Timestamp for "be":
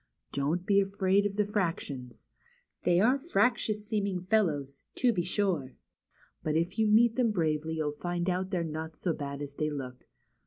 0.65-0.81, 5.13-5.21